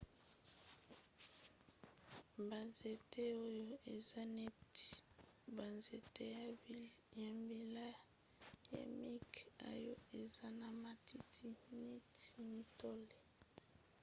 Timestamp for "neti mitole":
11.79-13.17